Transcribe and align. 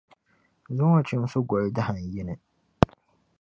Zuŋↄ 0.75 1.01
Chimsi 1.07 1.39
goli 1.49 1.69
dahinyini. 1.75 2.35